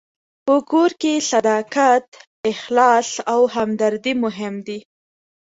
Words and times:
په 0.45 0.55
کور 0.71 0.91
کې 1.01 1.13
صداقت، 1.31 2.07
اخلاص 2.51 3.09
او 3.33 3.41
همدردي 3.55 4.13
مهم 4.23 4.55
دي. 4.67 4.79